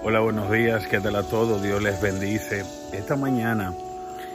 Hola, 0.00 0.20
buenos 0.20 0.48
días, 0.52 0.86
¿qué 0.86 1.00
tal 1.00 1.16
a 1.16 1.24
todos? 1.24 1.60
Dios 1.60 1.82
les 1.82 2.00
bendice. 2.00 2.64
Esta 2.92 3.16
mañana 3.16 3.74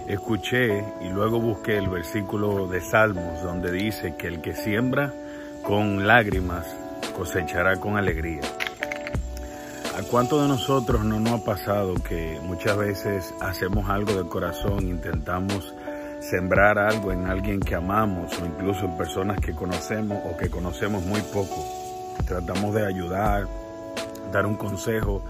escuché 0.08 0.84
y 1.00 1.08
luego 1.08 1.40
busqué 1.40 1.78
el 1.78 1.88
versículo 1.88 2.68
de 2.68 2.82
Salmos 2.82 3.42
donde 3.42 3.72
dice 3.72 4.16
que 4.18 4.28
el 4.28 4.42
que 4.42 4.56
siembra 4.56 5.14
con 5.64 6.06
lágrimas 6.06 6.68
cosechará 7.16 7.78
con 7.78 7.96
alegría. 7.96 8.42
¿A 9.98 10.04
cuánto 10.04 10.42
de 10.42 10.50
nosotros 10.50 11.06
no 11.06 11.22
nos 11.22 11.42
ha 11.42 11.46
pasado 11.46 11.94
que 11.96 12.40
muchas 12.44 12.78
veces 12.78 13.34
hacemos 13.40 13.90
algo 13.90 14.22
de 14.22 14.28
corazón, 14.28 14.90
intentamos 14.90 15.74
sembrar 16.20 16.78
algo 16.78 17.14
en 17.14 17.28
alguien 17.28 17.62
que 17.62 17.76
amamos 17.76 18.38
o 18.38 18.46
incluso 18.46 18.84
en 18.84 18.98
personas 18.98 19.40
que 19.40 19.54
conocemos 19.54 20.20
o 20.26 20.36
que 20.36 20.50
conocemos 20.50 21.06
muy 21.06 21.22
poco? 21.22 21.66
Tratamos 22.28 22.76
de 22.76 22.86
ayudar, 22.86 23.48
dar 24.34 24.46
un 24.46 24.56
consejo, 24.56 25.24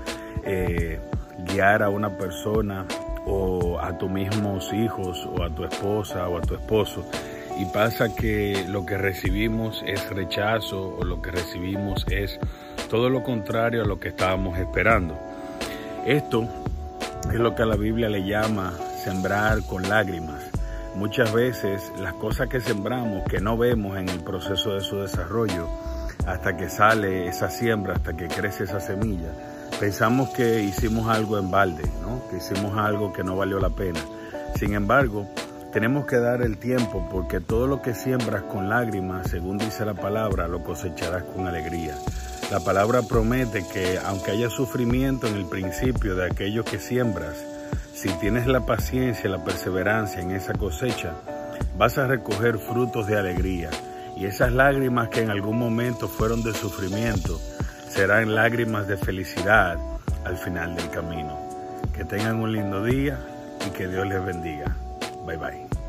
eh, 0.43 0.99
guiar 1.45 1.83
a 1.83 1.89
una 1.89 2.17
persona 2.17 2.85
o 3.25 3.79
a 3.79 3.97
tus 3.97 4.09
mismos 4.09 4.71
hijos 4.73 5.27
o 5.37 5.43
a 5.43 5.49
tu 5.49 5.63
esposa 5.63 6.27
o 6.27 6.37
a 6.37 6.41
tu 6.41 6.55
esposo 6.55 7.05
y 7.59 7.65
pasa 7.65 8.13
que 8.13 8.65
lo 8.67 8.85
que 8.85 8.97
recibimos 8.97 9.83
es 9.85 10.09
rechazo 10.09 10.97
o 10.99 11.03
lo 11.03 11.21
que 11.21 11.31
recibimos 11.31 12.05
es 12.09 12.39
todo 12.89 13.09
lo 13.09 13.23
contrario 13.23 13.83
a 13.83 13.85
lo 13.85 13.99
que 13.99 14.09
estábamos 14.09 14.57
esperando. 14.57 15.17
Esto 16.05 16.47
es 17.31 17.39
lo 17.39 17.55
que 17.55 17.65
la 17.65 17.75
Biblia 17.75 18.09
le 18.09 18.23
llama 18.25 18.73
sembrar 19.03 19.63
con 19.63 19.87
lágrimas. 19.87 20.43
Muchas 20.95 21.33
veces 21.33 21.91
las 21.99 22.13
cosas 22.13 22.49
que 22.49 22.59
sembramos 22.59 23.23
que 23.23 23.39
no 23.39 23.57
vemos 23.57 23.97
en 23.97 24.09
el 24.09 24.19
proceso 24.19 24.73
de 24.75 24.81
su 24.81 24.97
desarrollo 24.97 25.67
hasta 26.25 26.55
que 26.55 26.69
sale 26.69 27.27
esa 27.27 27.49
siembra, 27.49 27.95
hasta 27.95 28.15
que 28.15 28.27
crece 28.27 28.65
esa 28.65 28.79
semilla, 28.79 29.31
pensamos 29.83 30.29
que 30.29 30.61
hicimos 30.61 31.09
algo 31.09 31.37
en 31.37 31.51
balde, 31.51 31.83
¿no? 32.01 32.25
que 32.29 32.37
hicimos 32.37 32.77
algo 32.77 33.11
que 33.11 33.21
no 33.21 33.35
valió 33.35 33.59
la 33.59 33.69
pena. 33.69 33.99
Sin 34.57 34.75
embargo, 34.75 35.27
tenemos 35.73 36.05
que 36.05 36.19
dar 36.19 36.41
el 36.41 36.57
tiempo 36.57 37.05
porque 37.11 37.41
todo 37.41 37.67
lo 37.67 37.81
que 37.81 37.93
siembras 37.93 38.43
con 38.43 38.69
lágrimas, 38.69 39.29
según 39.29 39.57
dice 39.57 39.83
la 39.83 39.93
palabra, 39.93 40.47
lo 40.47 40.63
cosecharás 40.63 41.23
con 41.23 41.47
alegría. 41.47 41.97
La 42.49 42.61
palabra 42.61 43.01
promete 43.01 43.65
que 43.73 43.99
aunque 44.05 44.31
haya 44.31 44.49
sufrimiento 44.49 45.27
en 45.27 45.35
el 45.35 45.47
principio 45.47 46.15
de 46.15 46.27
aquello 46.27 46.63
que 46.63 46.79
siembras, 46.79 47.35
si 47.93 48.07
tienes 48.21 48.47
la 48.47 48.65
paciencia 48.65 49.27
y 49.27 49.31
la 49.33 49.43
perseverancia 49.43 50.21
en 50.21 50.31
esa 50.31 50.53
cosecha, 50.53 51.11
vas 51.77 51.97
a 51.97 52.07
recoger 52.07 52.57
frutos 52.57 53.05
de 53.07 53.19
alegría. 53.19 53.69
Y 54.15 54.27
esas 54.27 54.53
lágrimas 54.53 55.09
que 55.09 55.23
en 55.23 55.29
algún 55.29 55.59
momento 55.59 56.07
fueron 56.07 56.41
de 56.41 56.53
sufrimiento, 56.53 57.37
serán 57.93 58.33
lágrimas 58.33 58.87
de 58.87 58.97
felicidad 58.97 59.77
al 60.25 60.35
final 60.37 60.75
del 60.75 60.89
camino. 60.89 61.37
Que 61.95 62.03
tengan 62.03 62.37
un 62.37 62.51
lindo 62.51 62.83
día 62.83 63.19
y 63.67 63.69
que 63.69 63.87
Dios 63.87 64.07
les 64.07 64.25
bendiga. 64.25 64.75
Bye 65.25 65.37
bye. 65.37 65.82